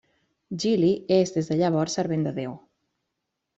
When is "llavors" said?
1.61-1.99